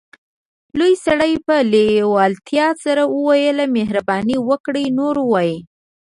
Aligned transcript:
لوی 0.77 0.93
سړي 1.05 1.33
په 1.47 1.55
لیوالتیا 1.73 2.67
سره 2.83 3.01
وویل 3.15 3.57
مهرباني 3.77 4.37
وکړئ 4.49 4.85
نور 4.99 5.15
ووایئ 5.19 5.55